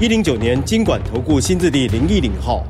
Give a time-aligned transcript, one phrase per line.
[0.00, 2.66] 一零九年金管投顾新字第零一零号。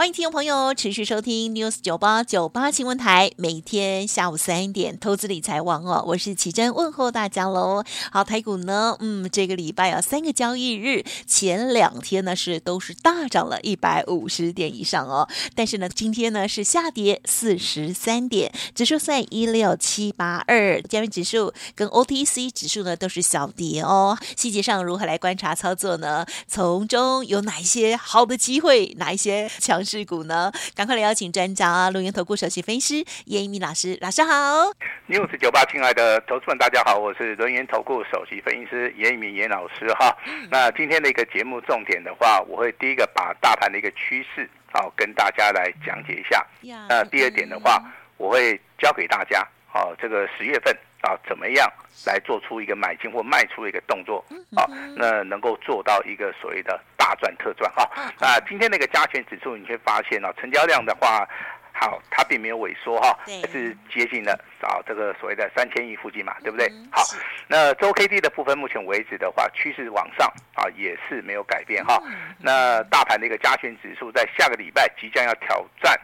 [0.00, 7.84] 欢迎听众朋友持续收听 News 九八九八新闻台，每天下午三点投资理财网哦，我是奇珍问候大家喽。
[8.10, 24.16] 好，台股呢，嗯，这个礼拜啊，三个交易日前两天呢是都是大涨了一百五十点以上哦，但是呢，今天呢是下跌四十三点，指数在一六七八二，加权指数跟 OTC 指数呢都是小跌哦。
[24.34, 26.24] 细节上如何来观察操作呢？
[26.48, 30.00] 从中有哪一些好的机会，哪一些强势？
[30.00, 30.52] 持股呢？
[30.76, 31.90] 赶快来邀请专家啊！
[31.90, 34.70] 轮源投顾首席分析师严一鸣老师，老师好。
[35.08, 40.16] News 九八，亲爱的投资们，大家好，我是轮源投顾首席分析师严一鸣严老师哈。
[40.28, 46.46] 嗯、那今天的一个节目重点的话，我会第一个把大盘的一个趋势好、哦、跟大家来讲解一下。
[46.62, 51.68] 呀那第二点的话，嗯、我会教给大家好、哦，这个十月份啊怎么样
[52.06, 54.24] 来做出一个买进或卖出的一个动作
[54.54, 54.70] 啊、哦？
[54.94, 56.80] 那能够做到一个所谓的。
[57.00, 61.26] 大赚特赚哈，那今天那个加权指数，你会发现啊，成交量的话，
[61.72, 66.70] 好，它并没有萎缩哈，还是接近了啊这个所谓的三千亿附近嘛，对不对？
[66.92, 67.02] 好，
[67.48, 71.98] 那周 K D 的部分，目前为止的话，趋势往上啊，也是没有改变哈。
[72.38, 75.98] 那大盘的一个加权指数，在下个礼拜即将要挑战，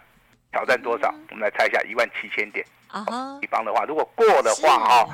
[0.52, 1.14] 挑战多少？
[1.28, 2.64] 我们来猜一下，一万七千点。
[2.88, 5.06] 啊哈，地方的话，如果过的话哈，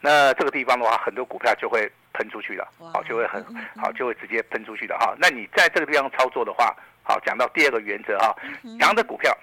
[0.00, 1.90] 那这个地方的话，很多股票就会。
[2.14, 3.44] 喷出去了，好，就会很
[3.76, 5.14] 好，就会直接喷出去的哈。
[5.18, 8.34] 那你在这个地方操作的话，好，讲到第二个原则哈，
[8.80, 9.36] 强的股票，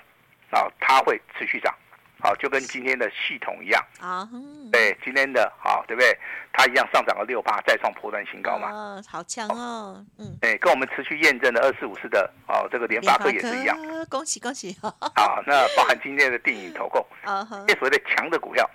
[0.49, 1.75] 啊，它会持续涨，
[2.21, 3.85] 好，就跟今天的系统一样。
[3.99, 4.27] 啊，
[4.71, 6.17] 对，今天的好，对不对？
[6.53, 13.77] 它一样上涨了六八，再创破断新高嘛，啊，好强哦，嗯，哎，跟我们持续验证的二四五四的哦，这个联发科也是一样，
[14.09, 18.69] 恭喜恭喜， 好，那包含今天的电影投控， 啊，这所谓的强的股票，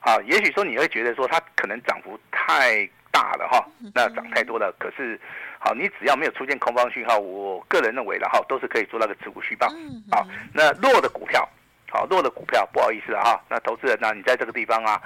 [0.00, 2.88] 好，也许说你会觉得说它可能涨幅太。
[3.16, 4.70] 大了哈，那涨太多了。
[4.78, 5.18] 可是，
[5.58, 9.66] 好，你只要没有出现空方讯号，我个人认为的哈，都是可以做那个持股续抱。
[10.10, 11.48] 好，那弱的股票，
[11.90, 15.00] 好弱的股票，不好意思啊哈，那投资人呢，你在这个地方啊，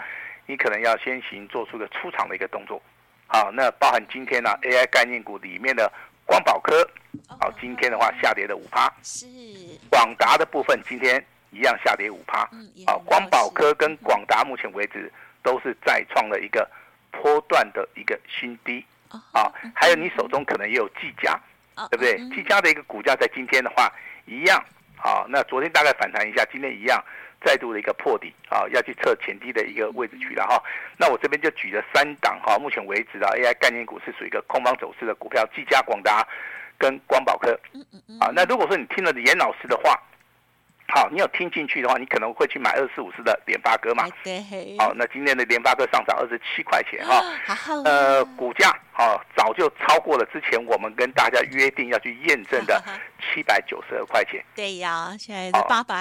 [0.47, 2.83] 你可能要先行做出个出场的一个动作。
[3.29, 5.89] 好，那包含今天呢 AI 概念股里面的
[6.27, 6.85] 光宝科，
[7.41, 8.93] 好，今天的话下跌了五趴。
[9.05, 9.25] 是。
[9.89, 12.51] 广达的部分今天一样下跌五趴。
[12.89, 15.13] 好，光宝科跟广达目前为止
[15.45, 16.69] 都是再创了一个。
[17.11, 18.85] 波段的一个新低
[19.33, 21.39] 啊，还有你手中可能也有技嘉，
[21.91, 22.17] 对不对？
[22.35, 23.93] 技嘉的一个股价在今天的话
[24.27, 24.63] 一样
[24.97, 27.03] 啊，那昨天大概反弹一下，今天一样
[27.45, 30.63] 再度的一个破底啊，要去测前低的一个位置去了哈。
[30.97, 36.27] 那我这边就举了三档哈，目前为止的 AI 概念股是属于一个空方走势的股票，技嘉、广达
[36.79, 37.59] 跟光宝科。
[38.21, 40.01] 啊，那如果说你听了严老师的话。
[40.93, 44.05] 好，你有听进去的话，你可能会去买二四五四的联发哥嘛？
[44.25, 44.43] 对。
[44.79, 47.23] 好，那今天的联发哥上涨二十七块钱哈。
[47.47, 47.77] 好。
[47.85, 52.83] 呃，股价好早就超过了之前我们跟大家约定要去验证的
[53.23, 54.45] 七百九十二块钱。
[54.55, 55.95] 对呀，现在是八百。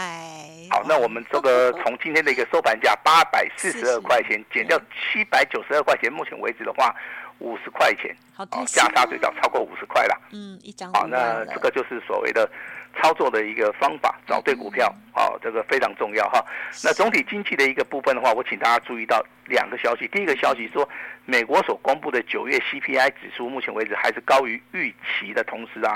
[0.72, 6.96] 好，那我们这个从今天的一个收盘价八百四十二块钱减掉七百九十二块钱，目前为止的话
[7.38, 8.16] 五十块钱。
[8.34, 10.22] 好，价差最少超过五十块了。
[10.32, 10.92] 嗯，一张。
[10.94, 12.50] 好，那这个就是所谓的。
[12.96, 16.44] 操作的一个方法，找对股票，哦，这个非常重要哈。
[16.84, 20.08] 那总体经济的一个部分的话，我请大家注意到两个消息。
[20.08, 20.88] 第一个消息说，
[21.26, 25.96] 美国所公布的九月 CPI 指数，目前为止还是高于预期的同时啊，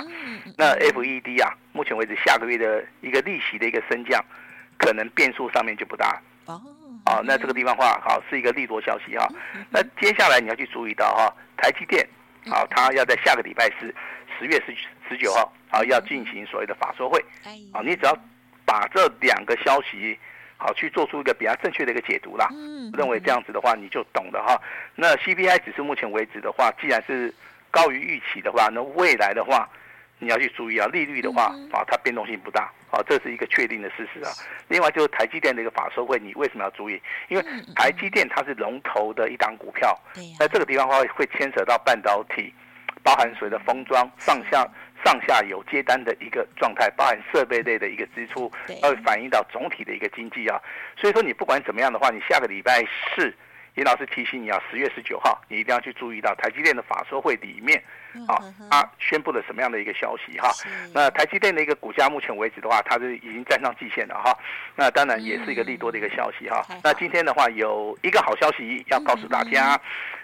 [0.58, 4.24] 那 FED 啊，目前为止下个月的一个利息的一个升降，
[4.78, 6.22] 可能变数上面就不大。
[6.46, 6.62] 哦，
[7.06, 9.28] 啊，那这个地方话，好是一个利多消息哈。
[9.70, 12.08] 那接下来你要去注意到哈，台积电，
[12.48, 13.94] 好，它要在下个礼拜四，
[14.40, 14.76] 十月十
[15.10, 15.52] 十九号。
[15.74, 17.20] 啊，要进行所谓的法说会，
[17.72, 18.16] 啊，你只要
[18.64, 20.16] 把这两个消息，
[20.56, 22.48] 好去做出一个比较正确的一个解读啦。
[22.52, 24.56] 嗯，认为这样子的话，你就懂了哈。
[24.94, 27.34] 那 CPI 只是目前为止的话，既然是
[27.72, 29.68] 高于预期的话，那未来的话，
[30.20, 34.30] 你要去注意啊，利率的话，啊，它变动性不大，啊，这是一个确定的事实啊。
[34.68, 37.02] 另外就是台积电的一个法说会，你为什么要注意？
[37.30, 37.44] 因为
[37.76, 40.00] 台积电它是龙头的一档股票，
[40.38, 42.54] 在这个地方的话会牵扯到半导体，
[43.04, 44.68] 包含所谓的封装上下。
[45.06, 48.50] 上下游接单的一个状态，包含设备类的一个支出，
[48.82, 50.58] 会反映到总体的一个经济啊。
[50.96, 52.82] 所以说，你不管怎么样的话，你下个礼拜
[53.14, 53.36] 四
[53.76, 57.84] 严老师提醒你啊，十月十九号你一定要去注意到台积电的法说会里面，
[58.30, 58.40] 啊，
[58.72, 60.50] 它宣布了什么样的一个消息哈？
[60.94, 64.34] 那台积电的一个股价目前为止的话，它是已经站上季线了哈。
[64.74, 66.66] 那当然也是一个利多的一个消息哈。
[66.82, 69.78] 那今天的话有一个好消息要告诉大家，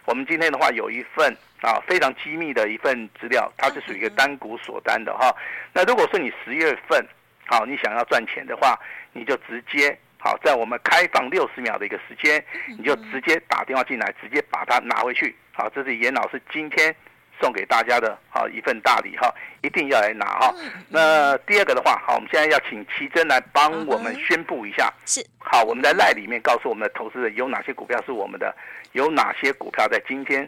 [0.05, 5.35] 我们今天的话有一份啊非常机密的一份资料，它是属于一个单股锁单的哈。
[5.73, 7.05] 那如果说你十月份
[7.45, 8.79] 好，你想要赚钱的话，
[9.13, 9.97] 你就直接。
[10.21, 12.43] 好，在我们开放六十秒的一个时间，
[12.77, 15.33] 你就直接打电话进来，直接把它拿回去。
[15.53, 16.93] 好，这是严老师今天
[17.39, 20.53] 送给大家的好一份大礼哈，一定要来拿哈。
[20.89, 24.93] 那第二个的话，好，我们现在要请奇珍来帮我们宣布一下。
[25.05, 25.25] 是。
[25.37, 28.53] 好，我们在赖里面告诉我们的投资人有哪些股票是我们的，
[28.91, 30.47] 有哪些股票在今天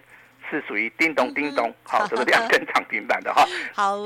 [0.49, 3.45] 是属于叮咚叮咚，好，这个 两根涨停板的哈。
[3.73, 3.97] 好。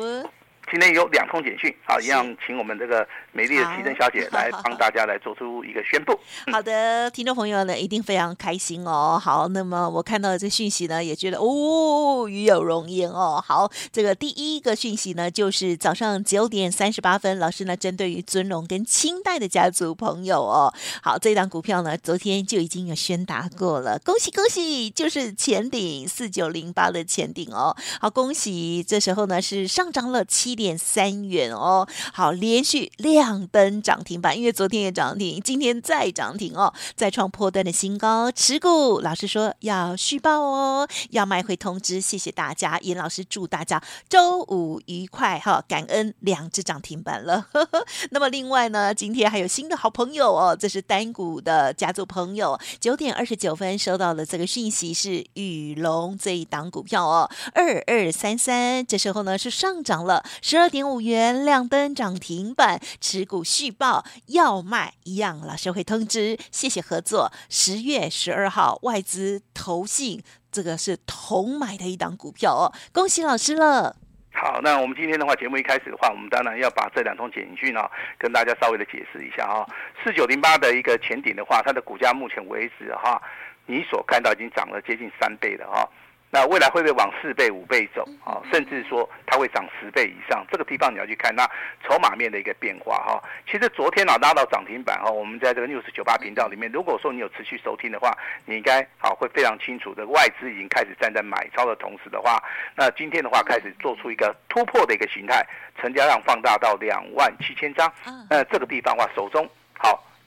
[0.72, 6.20] 今天有两通简讯，好，一样请我们这个美丽的奇珍小姐 来帮大家来做出一个宣布。
[6.52, 9.22] 好的，听众朋友呢一定非常开心哦。
[9.24, 13.42] 好，那么我看到这讯息呢，也觉得哦，与有荣焉哦。
[13.46, 20.74] 好，这个第一个讯息呢，就是早上九点三十八分，老师呢针对于尊龙跟清代的家族朋友哦，
[21.04, 27.76] 好，这档股票呢昨天就已经有宣达过了，恭喜恭喜，就是前顶四九零八的前顶哦。
[28.02, 30.55] 好，恭喜，这时候呢是上涨了七。
[30.56, 38.32] 点三元哦，好，连续亮灯涨停板，因为昨天也涨停，今天再涨停哦，再创破段的新高。
[38.32, 42.80] 持股老师说要续报哦，要卖会通知，谢谢大家。
[42.80, 47.48] 严老师祝大家周五愉快哈，感恩两只涨停板了。
[48.12, 60.24] 那么另外呢，今天还有新的好朋友哦，这是单股的家族朋友，九点二十九分收到了这个讯息，是宇龙这一档股票哦，二二三三，这时候呢是上涨了。
[60.48, 66.38] 十二点五元亮灯涨停板，持股续报要卖一样，老师会通知。
[66.52, 67.32] 谢谢合作。
[67.50, 70.22] 十月十二号外资投信，
[70.52, 73.96] 这个是同买的一档股票哦，恭喜老师了。
[74.36, 77.82] 好，那我们今天的话，节目一开始的话，我们当然要把这两通简讯呢，
[78.20, 79.66] 跟大家稍微的解释一下啊。
[80.04, 83.20] 四九零八的一个前顶的话，它的股价目前为止哈，
[83.66, 85.90] 你所看到已经涨了接近三倍了哈。
[86.32, 88.42] 那未来会不会往四倍、五倍走啊？
[88.52, 90.46] 甚至说它会涨十倍以上？
[90.52, 91.50] 这个地方你要去看那
[91.84, 93.24] 筹码面的一个变化哈。
[93.50, 98.12] 其实昨天啊拉到涨停板哈，我们在这个 News 九八频道里面，如果说你有持续收听的话，
[98.46, 102.44] 你应该好会非常清楚的，外资已经开始站在买超的同时的话，
[102.76, 105.46] 那今天的话开始做出一个突破的一个形态，
[105.80, 107.90] 成交量放大到两万七千张。
[108.30, 109.52] 那这个地方的话，手中好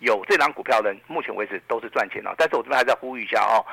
[0.00, 2.34] 有这张股票的人，目前为止都是赚钱的。
[2.38, 3.64] 但是我这边还在呼吁一下哦。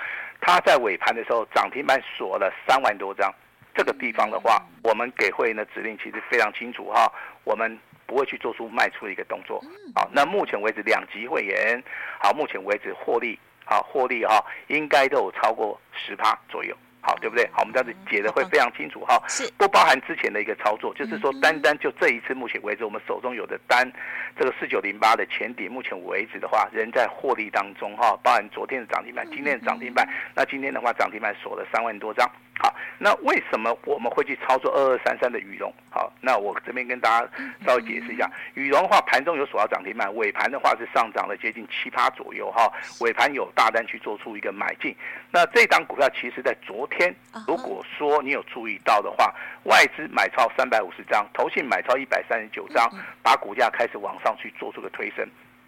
[0.41, 3.33] 它在尾盘的时候涨停板锁了三万多张，
[3.73, 7.11] 这个地方的话，我们给会员的指令其实非常清楚哈，
[7.43, 9.63] 我们不会去做出卖出的一个动作。
[9.95, 11.81] 好，那目前为止两级会员，
[12.21, 16.75] 好，目前为止获利，好获利哈，应该都有超过十趴左右。
[17.05, 17.47] 好，对不对？
[17.53, 23.87] 好，我们这样子解的会非常清楚哈，是不包含之前的一个操作，就是说单单就这一次目前为止，我们手中有的单，
[24.35, 32.27] 这个四九零八的前顶，目前为止的话，仍在获利当中哈，包含昨天的涨停板，今天的涨停板，那今天的话涨停板锁了三万多张。
[32.57, 35.71] 好，那为什么我们会去操作二二三三的羽绒？
[35.89, 37.29] 好，那我这边跟大家
[37.65, 42.71] 稍微解释一下，羽绒的话，盘中有锁到涨停板，尾盘的话是上涨了接近七趴左右哈，
[43.01, 44.95] 尾盘有大单去做出一个买进。
[45.31, 46.94] 那这档股票其实在昨天，
[47.47, 49.33] 如果说你有注意到的话，
[49.63, 52.89] 外资买超三百五十张，投信买超一百三十九张，
[53.21, 55.27] 把股价开始往上去做出个推升。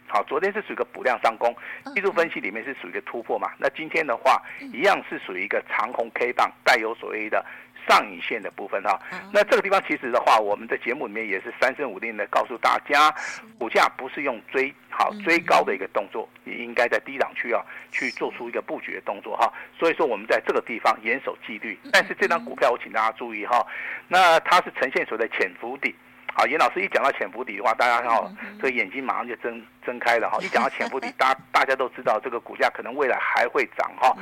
[0.10, 1.53] 好，昨天是属于一个补量上攻，
[1.93, 3.51] 技术分析里面是属于一个突破嘛？
[3.57, 4.41] 那今天的话，
[4.72, 7.46] 一样是属于一个长红 K 棒，带有所谓的
[7.88, 9.00] 上影线的部分哈。
[9.32, 13.13] 那这个地方其实的话，我们在节目里面也是三声五令的告诉大家，
[13.58, 19.51] 股价不是用追好追高的一个动作，你应该在低档区啊去做出一个布局的动作哈。
[19.77, 23.65] 所以说我们在这个地方严守纪律，但是这张股票我请大家注意哈，
[24.08, 25.96] 那它是呈现所谓的潜伏底。
[26.34, 30.38] 好，严老师一讲到潜伏底的话，大家看好，这个眼睛马上就睁睁开了哈。
[30.46, 34.15] 一讲到潜伏底，大大家都知道这个股价可能未来还会涨哈。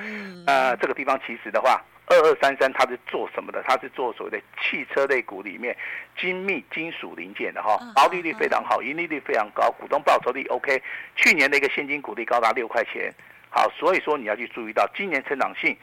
[0.47, 3.63] 呃，这个地方其实的话，二二三三它是做什么的？
[3.67, 5.75] 它是做所谓的汽车类股里面
[6.19, 10.81] 精密金属零件的哈，毛利率非常好，盈利率非常高，股东报酬率 OK。
[11.15, 13.13] 去年的一个现金股利高达六块钱。
[13.49, 15.75] 好，所以说你要去注意到今年成长性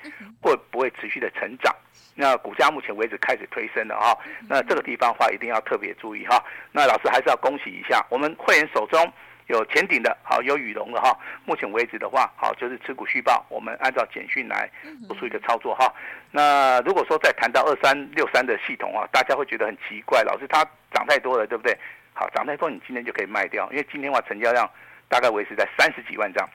[0.43, 1.75] 会不会持续的成长？
[2.15, 6.45] 那股价目前为止开始推升了哈，那这个地方的话一定要特别注意哈。
[6.71, 9.11] 那老师还是要恭喜一下，我们会员手中
[9.59, 11.17] 有前顶的，好有宇龙的哈。
[11.45, 14.71] 目前为止的话，好就是持股续报，我们按照简讯来
[15.07, 15.93] 做出一个操作哈。
[16.31, 21.77] 那如果说再谈到二三六三的系统啊，大家会觉得很奇怪，老师它涨太多了，对不对？
[22.15, 24.69] 好，涨太多你今天就可以卖掉，因为今天的话成交量。
[25.09, 26.49] 大概维持在三十几万张。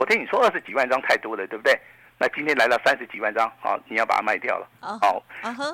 [0.00, 1.72] 我听你说二十几万张太多了，对不对？
[2.22, 5.20] 那今天来了三十几万张，好，你要把它卖掉了，好，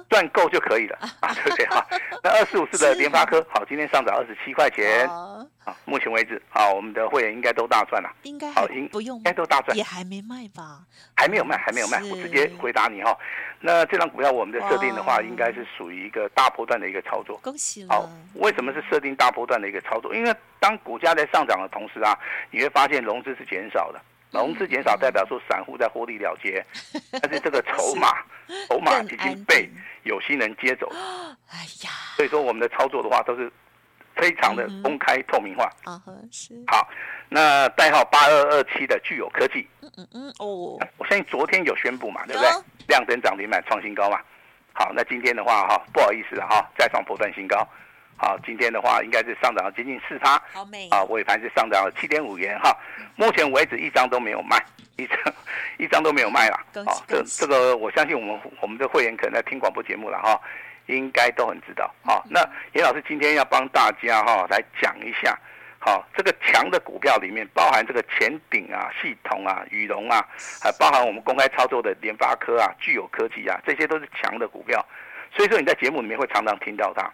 [0.08, 1.66] 赚够就可以了， 啊，对不对？
[1.66, 1.86] 好，
[2.22, 10.80] 那二四五四的联发科，好，今天上涨二十七块钱，啊，目前为止，啊，我们的会员应该都大赚了，应该好，应不用，应该都大赚，也还没卖吧？
[11.14, 13.14] 还没有卖，还没有卖，我直接回答你哈。
[13.60, 17.88] 那这张股票我们的设定的话，应该是属于一个大波段的一个操作，恭喜了。
[17.94, 20.14] 好，为什么是设定大波段的一个操作？
[20.14, 22.18] 因为当股价在上涨的同时啊，
[22.50, 24.00] 你会发现融资是减少的。
[24.30, 26.64] 融资减少代表说散户在获利了结，
[27.22, 28.12] 但是这个筹码，
[28.68, 29.68] 筹码已经被
[30.04, 30.96] 有心人接走了。
[31.50, 33.50] 哎呀，所以说我们的操作的话都是
[34.16, 35.64] 非常的公开透明化。
[35.84, 36.54] 啊，是。
[36.66, 36.86] 好，
[37.28, 39.66] 那代号八二二七的具有科技。
[39.80, 42.50] 嗯嗯嗯哦，我相信昨天有宣布嘛，对不对？
[42.88, 44.20] 亮灯涨停板创新高嘛。
[44.74, 47.66] 好，那今天的话哈，不好意思哈，再创波段新高。
[48.20, 51.04] 好，今天的话应该是上涨了接近四趴，好美啊！
[51.04, 52.76] 尾盘是上涨了七点五元哈，
[53.14, 54.60] 目前为止一张都没有卖，
[54.98, 55.18] 一张
[55.78, 56.58] 一张都没有卖了。
[56.84, 60.38] 好，这这个我相信我们我们的会员可能在听广播节目了哈，
[60.86, 61.94] 应该都很知道。
[62.04, 62.40] 好，那
[62.72, 65.38] 严老师今天要帮大家哈来讲一下，
[65.78, 70.26] 好，这个强的股票里面包含这个前顶啊、系统啊、羽绒啊，
[70.60, 74.84] 还包含我们公开操作的联发科啊、具有科技啊，这些都是强的股票，
[75.32, 77.08] 所以说你在节目里面会常常听到它。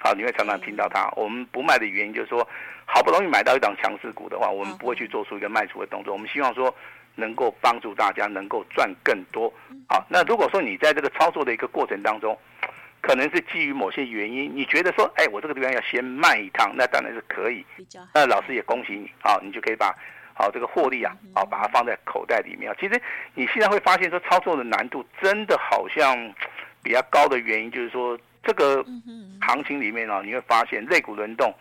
[0.00, 1.10] 好，你会常常听到它。
[1.16, 2.48] 我们不卖的原因就是说，
[2.86, 6.12] 好不容易买到一档强势股的话，我们不会去做出一个卖出的动作。
[6.12, 6.72] 我们希望说，
[7.16, 9.52] 能够帮助大家能够赚更多。
[9.88, 12.38] 好，那如果说你在这个操作的一个过程当中，
[13.00, 17.66] 可能是基于某些原因，你觉得说，哎，我这个地方要先卖一趟，那当然是可以。
[18.14, 19.92] 那老师也恭喜你，好，你就可以把
[20.32, 22.72] 好这个获利啊，好把它放在口袋里面。
[22.78, 23.02] 其实
[23.34, 26.16] 你现在会发现说，操作的难度真的好像
[26.84, 28.16] 比较高的原因，就是说。
[28.42, 28.84] 这个
[29.40, 31.52] 行情里面呢、哦，你会发现类股轮动，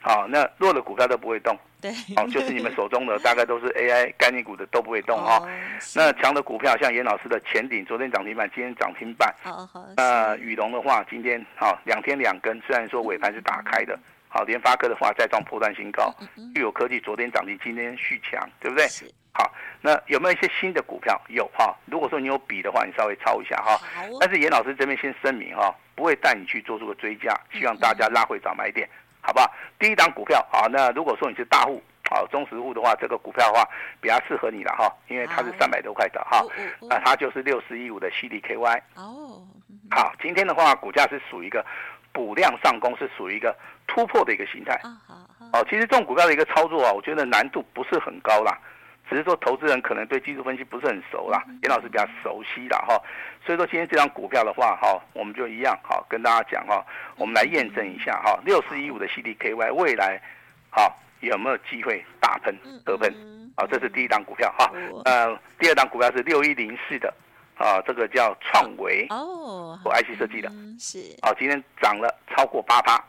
[0.00, 5.48] 好、哦，那弱的股票都不会动，对，好、哦，就是你们手中的 大概都是 AI 概念股的都不会动哈、哦。
[5.94, 9.34] 那强的股票像严老师的前顶，昨天涨停板，今天涨停板。
[9.42, 9.84] 好好。
[9.96, 16.14] 那宇龙的话，今天好、哦、两天两根，虽然说尾盘是打开的，好，联发科的话再创破断新高，
[16.54, 18.86] 聚友科技昨天涨停，今天续强，对不对？
[19.36, 19.52] 好，
[19.82, 21.20] 那有没有一些新的股票？
[21.28, 21.76] 有哈。
[21.84, 23.78] 如果说你有笔的话，你稍微抄一下哈。
[24.18, 28.88] 但是严老师这边先声明哈，不会带你去做这个追加，希望大家拉回早买点，
[29.20, 29.52] 好不好？
[29.78, 33.68] 第一档股票好，那如果说你是大户，好，中实户的话，这个股票的话
[34.00, 36.42] 比较适合你了哈，因为它是三百多块的哈。
[36.88, 38.80] 那它就是六四一五的 CDKY。
[38.94, 39.42] 哦。
[39.90, 41.62] 好，今天的话股价是属于一个
[42.10, 43.54] 补量上攻，是属于一个
[43.86, 44.80] 突破的一个形态。
[45.52, 48.58] 哦，其实这种股票的一个操作啊，我觉得难度不是很高啦。
[49.08, 53.00] 只是说，投资人可能对技术分析不是很熟啦，严老师比较熟悉的哈，
[53.44, 56.84] 所以说今天这张股票的话哈，我们就一样哈，跟大家讲哈，
[57.16, 60.20] 我们来验证一下哈，六四一五的 CDKY 未来
[60.70, 63.12] 哈有没有机会大喷得喷？
[63.56, 63.64] 啊？
[63.70, 64.70] 这是第一档股票哈，
[65.04, 67.12] 呃，第二档股票是六一零四的
[67.56, 70.98] 啊，这个叫创维哦，做 IC 设计的，是。
[71.22, 73.02] 啊，今天涨了超过八趴。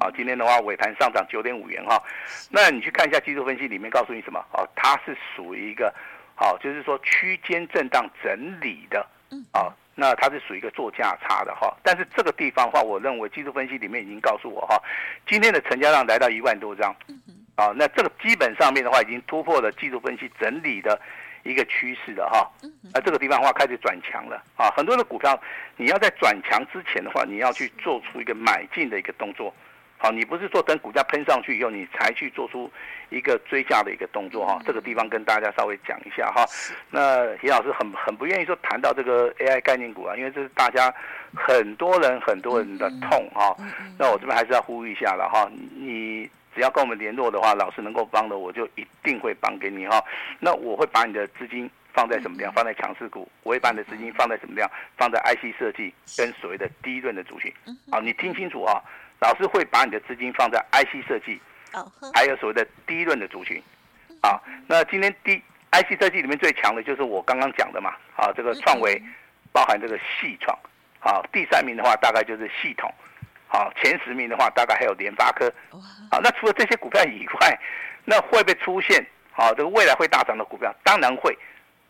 [0.00, 2.02] 好，今天的话尾盘上涨九点五元哈，
[2.50, 4.44] 那你去看一下技术分析里面告诉你什么？
[4.52, 5.94] 哦，它是属于一个，
[6.34, 9.06] 好，就是说区间震荡整理的，
[9.52, 11.76] 啊，那它是属于一个做价差的哈。
[11.82, 14.82] 但是这个地方的话，我认为技术分析里面已经告诉我哈，
[15.26, 16.94] 今天的成交量来到一万多张，
[17.54, 21.00] 啊，那这个基本上面的话已经突破了技术分析整理的。
[21.42, 22.48] 一个趋势的哈，
[22.94, 24.42] 那这个地方的话开始转强了。
[24.56, 25.38] 啊，很多的股票
[25.76, 29.52] 你要在转强之前的话，你要去做出一个买进的一个动作，
[29.98, 32.70] 好，你不是说等股价喷上去以后你才去做出
[33.10, 36.44] 一个追价的一个动作哈，这个地方跟大家稍微讲一下哈。
[36.90, 40.94] 那严老师很很不愿意说谈到这个 AI 概念股啊，因为这是大家
[41.34, 43.56] 很多人很多人的痛哈。
[43.98, 46.30] 那我这边还是要呼吁一下了哈，你。
[46.54, 50.02] 只要跟我们联络的话，老师能够帮的，我就一定会帮给你哈。
[50.38, 52.52] 那我会把你的资金放在什么地方？
[52.52, 53.30] 放在强势股。
[53.42, 54.70] 我会把你的资金放在什么地方？
[54.96, 57.52] 放在 IC 设计跟所谓的低润的族群。
[57.90, 58.82] 好，你听清楚啊！
[59.20, 61.40] 老师会把你的资金放在 IC 设计，
[62.12, 63.62] 还有所谓的低润的族群。
[64.22, 65.40] 好，那今天低
[65.70, 67.94] IC 设计里面最强的就是我刚刚讲的嘛。
[68.16, 69.00] 啊，这个创维，
[69.52, 70.58] 包含这个系创。
[70.98, 72.92] 好，第三名的话大概就是系统。
[73.52, 75.52] 好，前十名的话，大概还有联发科。
[76.10, 77.60] 好，那除了这些股票以外，
[78.06, 80.74] 那会不会出现好这个未来会大涨的股票？
[80.82, 81.36] 当然会，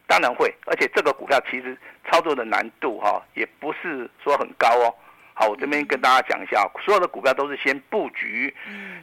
[0.09, 0.52] 当然会。
[0.66, 1.78] 而且这个股票其实
[2.11, 4.92] 操作的难度哈，也不是说很高哦。
[5.35, 8.52] 好，我这边跟大家讲一下，所有的股票都是先布局。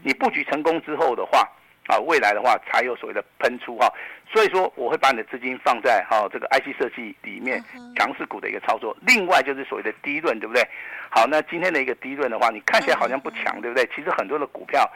[0.04, 1.48] 你布局成功之后的话。
[1.90, 3.92] 啊，未来的话才有所谓的喷出哈，
[4.32, 7.60] 所以说我会把你的资金放在哈这个 IC 设计里面
[7.98, 8.96] 强势股的一个操作。
[9.02, 10.64] 另外就是所谓的低润，对不对？
[11.10, 13.90] 好，那今天的一个低润的话，你看起来好像不强，对不对？
[13.96, 14.88] 其实很多的股票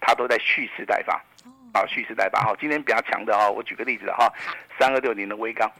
[0.00, 1.14] 它都在蓄势待发。
[1.72, 2.52] 啊，蓄势待发哈。
[2.60, 4.30] 今天比较强的哈，我举个例子哈，
[4.78, 5.70] 三二六零的微钢，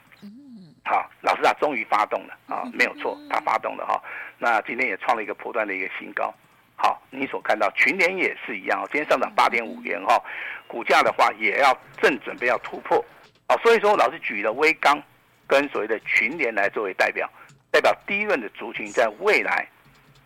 [0.85, 4.01] 好，老师啊，终于发动了啊， 没有错，它发动了哈。
[4.39, 6.33] 那今天也创了一个破段的一个新高。
[6.83, 10.21] 好，你所看到群联也是一样，今天上涨八点五元哈，
[10.67, 12.99] 股价的话也要正准备要突破。
[13.47, 15.01] 啊，所以说老师举了微钢
[15.47, 17.31] 跟所谓的群联来作为代表，
[17.71, 19.65] 代表第一轮的族群在未来，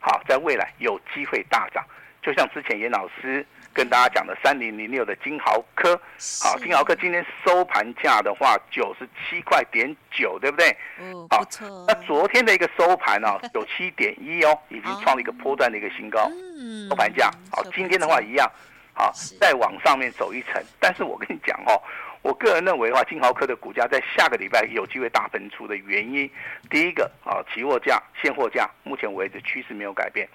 [0.00, 1.84] 好，在未来有机会大涨。
[2.22, 3.44] 就像之前严老师
[3.76, 5.95] 跟大家讲的三零零六的金豪科，
[6.42, 10.75] 好，金豪科今天收盘价的话九十七块点九，对不对？
[10.99, 11.45] 嗯，好，
[11.87, 16.26] 那昨天的一个收盘呢， 九七点一哦，已经创了一个波段的一个新高。
[16.59, 18.50] 嗯，收盘价好，今天的话一样，
[18.95, 20.54] 好，再往上面走一层。
[20.80, 21.76] 但是我跟你讲哦，
[22.23, 26.30] 我个人认为的话，金豪科的股价在下个礼拜有机会大喷出的原因，
[26.71, 30.26] 第一个啊，期货价、现货价目前为止趋势没有改变。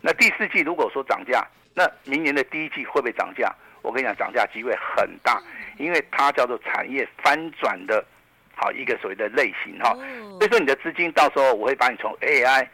[0.00, 3.54] 那第四季如果说涨价，那明年的第一季会不会涨价？
[3.82, 5.40] 我跟你讲，涨价机会很大，
[5.76, 8.02] 因为它叫做产业翻转的，
[8.54, 9.92] 好一个所谓的类型哈。
[10.38, 12.66] 所以说你的资金到时候我会把你从 AI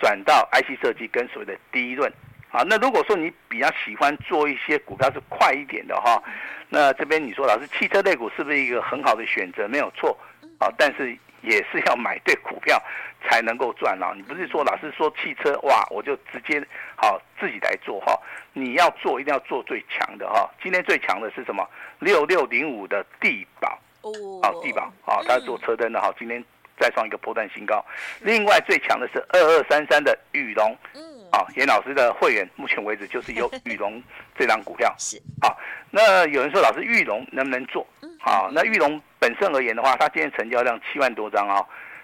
[0.00, 2.12] 转到 IC 设计跟所谓的第一轮。
[2.48, 6.20] 好，那如果说你比较喜欢做一些股票是快一点的哈，
[6.68, 9.68] 那这边你说老师汽车类股是不是一个很好的选择？
[9.68, 10.18] 没有错，
[10.58, 11.16] 好，但是。
[11.42, 12.82] 也是要买对股票
[13.28, 14.12] 才能够赚啊！
[14.16, 16.64] 你不是说老师说汽车哇，我就直接
[16.96, 18.18] 好自己来做哈？
[18.52, 20.48] 你要做一定要做最强的哈！
[20.62, 21.68] 今天最强的是什么？
[21.98, 26.42] 六六零五的地保哦，好帝宝啊，它是做车灯的哈，今天
[26.78, 27.84] 再创一个波段新高。
[28.20, 31.02] 另外最强的是二二三三的裕隆，嗯，
[31.32, 34.02] 啊，严老师的会员目前为止就是有裕隆
[34.36, 35.58] 这张股票 是好。
[35.90, 37.86] 那有人说老师裕隆能不能做？
[38.28, 39.00] 好，那玉龙。
[39.20, 41.58] 本身而言的话，它今天成交量七万多张啊，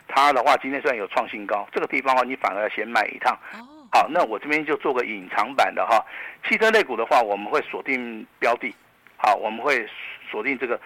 [0.09, 3.39] 它的话今天虽然有创新高，这个地方啊你反而要先买一趟。
[3.93, 6.05] 好，那我这边就做个隐藏版的哈，
[6.49, 8.75] 汽车类股的话，我们会锁定标的，
[9.17, 9.89] 好，我们会
[10.29, 10.77] 锁定这个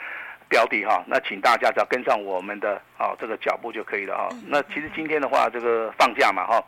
[0.51, 4.29] 标的哈，那请大家只要跟上我们的啊这个脚步就可以了哈。
[4.49, 6.63] 那其实今天的话，这个放假嘛哈。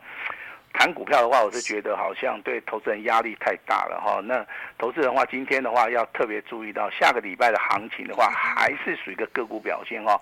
[0.73, 4.21] 谈股票的话，我是觉得好像对投资人压力太大了哈。
[4.23, 4.45] 那
[4.77, 10.19] 投资人的话，今天的话要特别注意到，下个礼拜的行情的话，还是属于一个个股表现哈。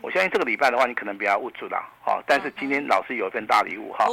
[0.00, 2.22] 我相信这个礼拜的话，你可能比较无助了哈。
[2.26, 4.06] 但是今天老师有一份大礼物哈，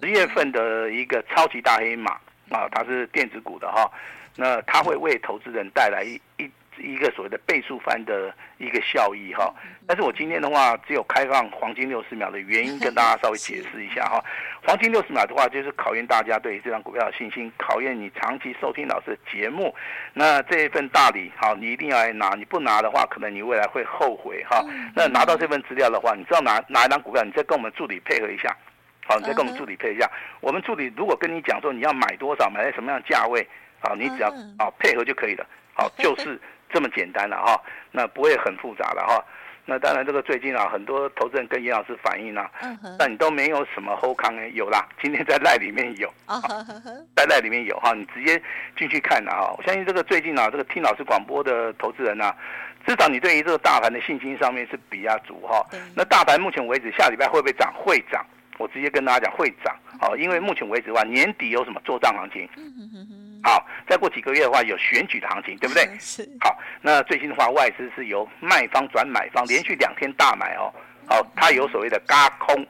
[0.00, 2.12] 十月份的一个超级大黑马
[2.50, 3.90] 啊，它是电子股的哈。
[4.36, 6.50] 那它会为投资人带来一一。
[6.82, 9.54] 一个所谓的倍数翻的一个效益哈，
[9.86, 14.22] 但是我今天的话只有开放黄金六十秒的原因，跟大家稍微解释一下哈。
[14.66, 19.74] 黄金六十秒的话，就是考验大家对这张股票的信心，考验你长期收听老师的节目。
[20.14, 24.64] 那这一份大礼，好，你一定要来拿，你不拿的话，可能你未来会后悔哈。
[24.94, 28.56] 那拿到这份资料的话，你知道拿哪一张股票，你再跟我们助理配合一下，
[29.06, 30.10] 好，你再跟我们助理配一下。
[30.40, 33.46] 我们助理如果跟你讲说你要买多少，买在什么样的价位，
[33.80, 36.40] 好，你只要啊配合就可以了，好， 就是。
[36.74, 39.24] 这么简单了哈，那不会很复杂了哈。
[39.64, 42.50] 那当然，这个最近啊，很多投资人跟严老师反映啊，
[42.98, 46.12] 但你都没有什么后康哎，有啦，今天在赖里面有，
[47.16, 48.42] 在赖里面有哈，你直接
[48.76, 49.54] 进去看了哈。
[49.56, 52.36] 我相信这个最近啊，这个听老师广播的投资人啊，
[52.84, 55.64] 至少你对于这个大盘的信心上面是比较足哈。
[55.94, 57.72] 那大盘目前为止下礼拜会不会涨？
[57.74, 58.26] 会涨。
[58.56, 62.48] 我直接跟大家讲会涨，好，因为目前为止的话，年底有什么做账行情？
[63.44, 65.86] 好，再过几个月的话，有选举的行情，对不对？
[66.00, 70.72] 是好，那最近的话，外资是由卖方转买方，连续两天大买哦，
[71.06, 72.66] 好，它有所谓的嘎空，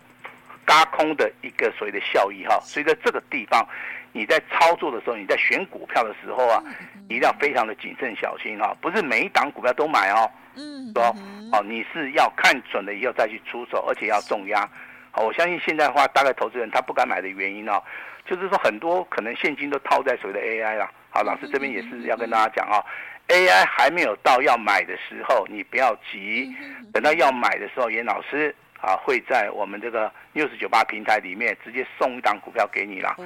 [0.65, 3.65] 嘎空的一个所谓的效益哈，所以在这个地方，
[4.11, 6.61] 你在操作的时候，你在选股票的时候啊，
[7.09, 11.05] 一定要非常的谨慎小心哈，不是每一档股票都买哦，嗯，说
[11.53, 14.69] 哦，你是要看准了以后再去出手，而且要重压。
[15.13, 17.81] 好，我相信现在的话，大概投资人他不敢买的原因哦，
[18.27, 20.91] 就是说很多可能现金都套在所谓的 AI 啦。
[21.11, 22.83] 好，老师这边也是要跟大家讲啊
[23.29, 26.55] ，AI 还没有到要买的时候，你不要急，
[26.93, 28.55] 等到要买的时候，严老师。
[28.81, 33.17] 啊，会在我们这个六十九八平台里面直接送一档股票给你啦，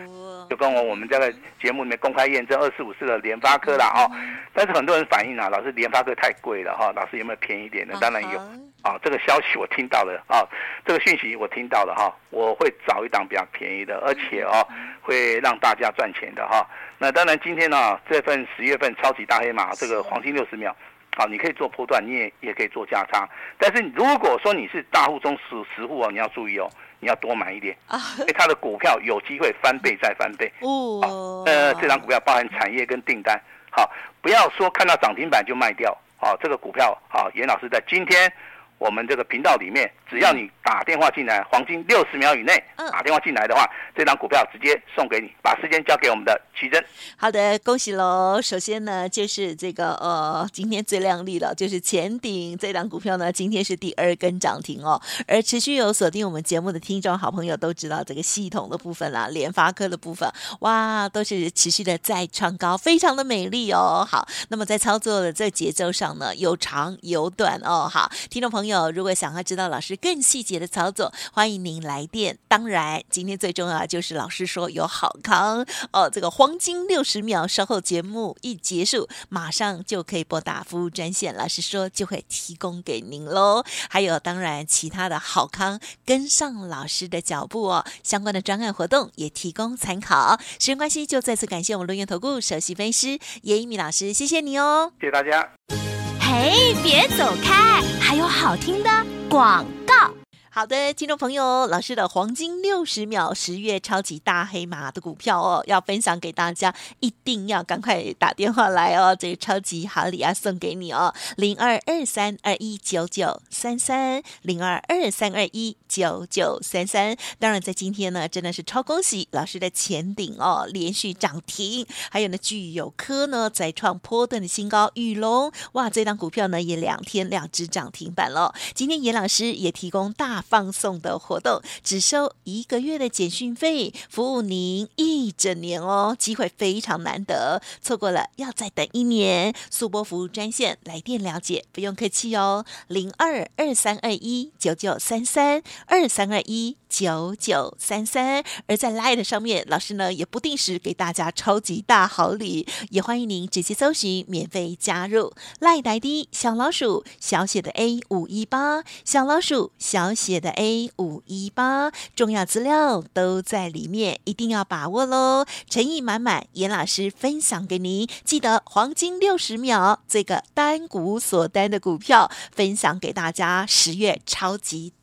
[0.49, 4.07] 就跟我我们这个节目里面公开验证二四五四的联发科啦哦。
[4.55, 7.99] 但是很多人反映啊，老师联发科太贵了哈，老师有没有便宜一点的？
[7.99, 8.39] 当然有
[8.83, 10.47] 啊，这个消息我听到了啊，
[10.87, 14.67] 这个讯息我听到了哈，我会找一档比较便宜的，而且哦
[15.03, 16.67] 会让大家赚钱的哈。
[16.99, 20.75] 那当然今天呢，这份十月份超级大黑马，这个黄金六十秒。
[21.17, 23.29] 好，你可以做波段，你也也可以做价差。
[23.59, 30.49] 但是如果说你是大户中十十户哦，你要注意哦，你要多买一点啊，因为它的股票有机会翻倍再翻倍。
[30.63, 33.37] 哦，呃，这张股票包含产业跟订单。
[33.71, 33.91] 好，
[34.23, 35.97] 不要说看到涨停板就卖掉。
[36.21, 38.33] 好，这个股票，好，严老师在今天
[38.79, 42.63] 我们这个频道里面，只要你打电话进来，黄金六十秒以内
[42.93, 45.29] 打电话进来的话，这张股票直接送给你。
[45.43, 46.85] 把时间交给我们的奇珍。
[47.17, 48.41] 好的，恭喜喽！
[48.41, 55.01] 首先呢，就是这个呃，今天最亮丽的，就是前顶这档股票呢，今天是第二根涨停哦。
[55.27, 64.07] 而持续有锁定我们节目的听众好朋友都知道，这个系统的部分啦，联发科的部分，哇，都是持续的在创高，非常的美丽哦。
[64.09, 67.89] 好，那么在操作的这节奏上呢，有长有短哦。
[67.91, 68.68] 好，听众朋友。
[68.69, 72.39] 有，如果想要知道老师更细节的操作，欢迎您来电。
[72.47, 83.65] 当然，今天最重要就是老师说有好康哦，这个黄金六十秒，稍后节目一结束，马上就可以拨打服务专线，老师说就会提供给您喽。
[83.91, 90.39] 还有，当然其他的好康，跟上老师的脚步哦，相关的专案活动也提供参考。
[90.59, 95.98] 时间关系，就再次感谢我们录音投顾首席分析师叶一米老师，谢谢你哦，谢谢大家。
[96.31, 98.91] 嘿，别走开，还有好听的
[99.31, 100.18] 广告。
[100.59, 117.17] 好的，听众朋友，老师的黄金六十秒十月超级大黑马的股票哦，要分享给大家，一定要赶快打电话来哦，这个超级好礼啊送给你哦，零二二三二一九九三三零二二三二一九九三三。
[117.39, 128.53] 当然，在今天呢，真的是超恭喜老师的前顶哦，连续涨停，还有呢，聚友科呢再创波段的新高，玉龙哇，这档股票呢也两天两只涨停板了。
[128.75, 130.45] 今天严老师也提供大。
[130.49, 139.55] 放送的活动只收一个月的简讯费，服务您一整年哦，机会非常难得，错过了要再等一年。
[139.71, 148.43] 速播服务专线来电了解，不用客气哦，零二二三二一九九三三二三二一九九三三。
[148.67, 160.39] 而在 Line 上面，老师呢也不定时给大家超级大好礼，也欢迎您直接搜寻免费加入 Line ID 小老鼠小写的 A 五一八小老鼠小写。
[160.39, 165.45] 的 A 五一八重要资料都在里面，一定要把握喽！
[165.69, 174.93] 诚意满满，严老师分享给您，记得黄金六十秒，这个单股锁单的股票分享给大家，十月超级